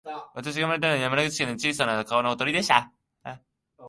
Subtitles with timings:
[0.33, 2.91] 私が生まれたのは、山口県の小さな川のほとりでした